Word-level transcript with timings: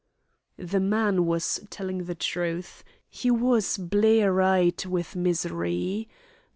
The 0.57 0.79
man 0.79 1.27
was 1.27 1.59
telling 1.69 2.05
the 2.05 2.15
truth. 2.15 2.83
He 3.07 3.29
was 3.29 3.77
blear 3.77 4.39
eyed 4.41 4.83
with 4.87 5.15
misery. 5.15 6.09